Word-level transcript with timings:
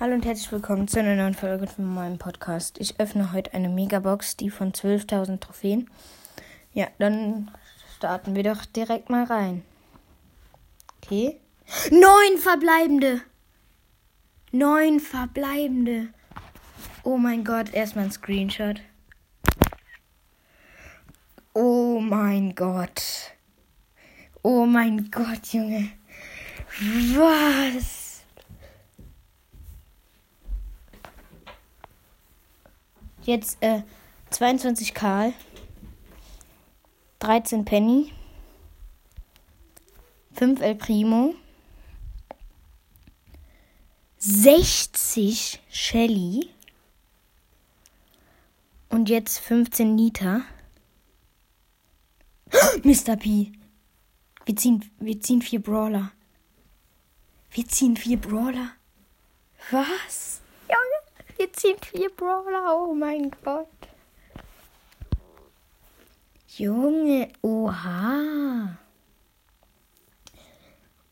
Hallo 0.00 0.14
und 0.14 0.24
herzlich 0.24 0.50
willkommen 0.50 0.88
zu 0.88 0.98
einer 0.98 1.14
neuen 1.14 1.34
Folge 1.34 1.68
von 1.68 1.84
meinem 1.84 2.18
Podcast. 2.18 2.80
Ich 2.80 2.98
öffne 2.98 3.32
heute 3.32 3.54
eine 3.54 3.68
Megabox, 3.68 4.36
die 4.36 4.50
von 4.50 4.72
12.000 4.72 5.38
Trophäen. 5.38 5.88
Ja, 6.72 6.88
dann 6.98 7.48
starten 7.96 8.34
wir 8.34 8.42
doch 8.42 8.64
direkt 8.64 9.08
mal 9.08 9.22
rein. 9.22 9.62
Okay. 10.96 11.38
Neun 11.92 12.38
verbleibende. 12.38 13.20
Neun 14.50 14.98
verbleibende. 14.98 16.08
Oh 17.04 17.16
mein 17.16 17.44
Gott, 17.44 17.72
erstmal 17.72 18.06
ein 18.06 18.10
Screenshot. 18.10 18.80
Oh 21.52 22.00
mein 22.00 22.56
Gott. 22.56 23.00
Oh 24.42 24.66
mein 24.66 25.08
Gott, 25.12 25.52
Junge. 25.52 25.88
Was? 27.14 28.03
Jetzt 33.24 33.56
äh, 33.62 33.82
22 34.30 34.92
Karl, 34.92 35.32
13 37.20 37.64
Penny, 37.64 38.12
5 40.34 40.60
El 40.60 40.74
Primo, 40.74 41.34
60 44.18 45.60
Shelly 45.70 46.50
und 48.90 49.08
jetzt 49.08 49.38
15 49.38 49.94
Nita. 49.94 50.42
Mr. 52.82 53.16
P. 53.16 53.52
Wir 54.44 54.56
ziehen, 54.56 54.90
wir 54.98 55.20
ziehen 55.20 55.40
vier 55.40 55.62
Brawler. 55.62 56.12
Wir 57.50 57.66
ziehen 57.66 57.96
vier 57.96 58.18
Brawler. 58.18 58.72
Was? 59.70 60.42
Wir 61.36 61.52
ziehen 61.52 61.76
vier 61.82 62.10
Brawler. 62.10 62.76
Oh 62.76 62.94
mein 62.94 63.30
Gott. 63.42 63.68
Junge, 66.56 67.28
oha. 67.42 68.76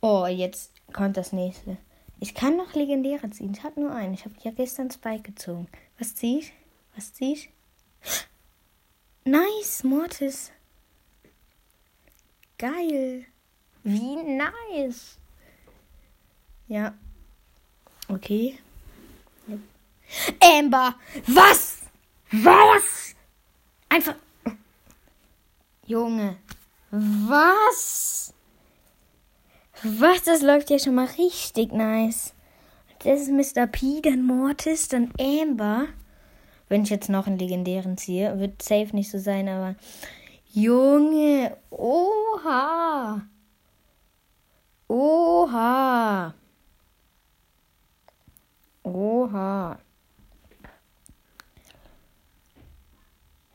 Oh, 0.00 0.26
jetzt 0.26 0.72
kommt 0.92 1.16
das 1.16 1.32
nächste. 1.32 1.76
Ich 2.20 2.34
kann 2.34 2.56
noch 2.56 2.74
Legendäre 2.74 3.28
ziehen. 3.30 3.52
Ich 3.52 3.62
habe 3.62 3.80
nur 3.80 3.92
einen. 3.92 4.14
Ich 4.14 4.24
habe 4.24 4.34
ja 4.42 4.50
gestern 4.50 4.90
Spike 4.90 5.22
gezogen. 5.22 5.68
Was 5.98 6.14
zieh 6.14 6.38
ich? 6.38 6.52
Was 6.94 7.12
zieh 7.12 7.34
ich? 7.34 7.50
Nice, 9.24 9.84
Mortis. 9.84 10.52
Geil. 12.58 13.26
Wie 13.82 14.16
nice. 14.16 15.18
Ja. 16.68 16.94
Okay. 18.08 18.58
Amber. 20.40 20.94
Was? 21.26 21.78
Was? 22.32 23.14
Einfach. 23.88 24.16
Junge. 25.86 26.36
Was? 26.90 28.34
Was? 29.82 30.22
Das 30.24 30.42
läuft 30.42 30.70
ja 30.70 30.78
schon 30.78 30.94
mal 30.94 31.08
richtig 31.18 31.72
nice. 31.72 32.34
Das 33.04 33.20
ist 33.20 33.30
Mr. 33.30 33.66
P, 33.66 34.00
dann 34.00 34.24
Mortis, 34.24 34.88
dann 34.88 35.12
Amber. 35.20 35.86
Wenn 36.68 36.82
ich 36.82 36.90
jetzt 36.90 37.08
noch 37.08 37.26
einen 37.26 37.38
legendären 37.38 37.96
ziehe, 37.96 38.38
wird 38.40 38.62
safe 38.62 38.94
nicht 38.94 39.10
so 39.10 39.18
sein, 39.18 39.48
aber. 39.48 39.76
Junge. 40.52 41.56
Oha. 41.70 43.22
Oha. 44.88 46.34
Oha. 48.82 49.78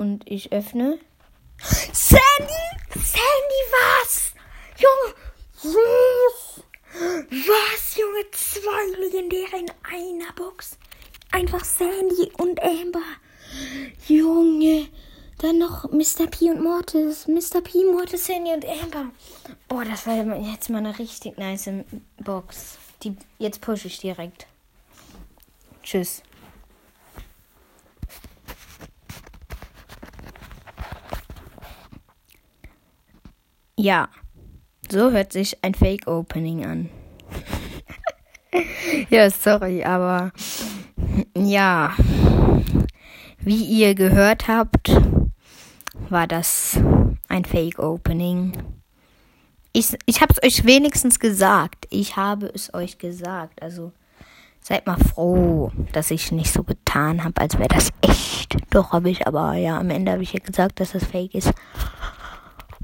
Und 0.00 0.22
ich 0.24 0.50
öffne. 0.50 0.98
Sandy! 1.58 2.62
Sandy, 2.94 3.60
was? 3.70 4.32
Junge! 4.78 5.14
Was? 5.62 6.62
Was, 7.30 7.96
Junge? 7.98 8.30
Zwei 8.32 8.98
Legendäre 8.98 9.58
in 9.58 9.70
einer 9.84 10.32
Box. 10.32 10.78
Einfach 11.32 11.62
Sandy 11.62 12.32
und 12.38 12.62
Amber. 12.62 13.02
Junge. 14.08 14.88
Dann 15.36 15.58
noch 15.58 15.92
Mr. 15.92 16.28
P 16.30 16.48
und 16.48 16.62
Mortis. 16.62 17.28
Mr. 17.28 17.60
P, 17.60 17.84
Mortis, 17.84 18.24
Sandy 18.24 18.54
und 18.54 18.64
Amber. 18.64 19.10
Boah, 19.68 19.84
das 19.84 20.06
war 20.06 20.16
jetzt 20.38 20.70
mal 20.70 20.78
eine 20.78 20.98
richtig 20.98 21.36
nice 21.36 21.68
Box. 22.16 22.78
Die, 23.02 23.18
jetzt 23.38 23.60
pushe 23.60 23.88
ich 23.88 23.98
direkt. 23.98 24.46
Tschüss. 25.82 26.22
Ja, 33.82 34.10
so 34.90 35.10
hört 35.10 35.32
sich 35.32 35.64
ein 35.64 35.72
Fake 35.72 36.06
Opening 36.06 36.66
an. 36.66 36.90
ja, 39.08 39.30
sorry, 39.30 39.82
aber 39.82 40.32
ja, 41.34 41.94
wie 43.38 43.64
ihr 43.64 43.94
gehört 43.94 44.48
habt, 44.48 44.94
war 46.10 46.26
das 46.26 46.78
ein 47.28 47.46
Fake 47.46 47.78
Opening. 47.78 48.52
Ich, 49.72 49.96
ich 50.04 50.20
habe 50.20 50.34
es 50.36 50.42
euch 50.42 50.66
wenigstens 50.66 51.18
gesagt. 51.18 51.86
Ich 51.88 52.16
habe 52.16 52.52
es 52.54 52.74
euch 52.74 52.98
gesagt. 52.98 53.62
Also 53.62 53.92
seid 54.60 54.86
mal 54.86 54.98
froh, 54.98 55.72
dass 55.94 56.10
ich 56.10 56.32
nicht 56.32 56.52
so 56.52 56.64
getan 56.64 57.24
habe, 57.24 57.40
als 57.40 57.58
wäre 57.58 57.68
das 57.68 57.88
echt. 58.02 58.58
Doch 58.68 58.92
habe 58.92 59.08
ich, 59.08 59.26
aber 59.26 59.54
ja, 59.54 59.78
am 59.78 59.88
Ende 59.88 60.12
habe 60.12 60.22
ich 60.22 60.34
ja 60.34 60.40
gesagt, 60.40 60.80
dass 60.80 60.92
das 60.92 61.04
Fake 61.04 61.34
ist. 61.34 61.50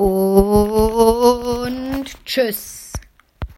Und 0.00 1.66
tschüss. 2.24 2.79